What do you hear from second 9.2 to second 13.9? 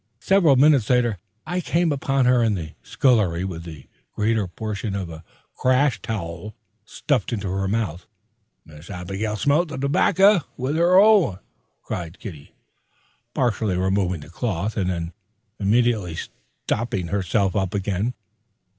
smelt the terbacca with her oi!" cried Kitty, partially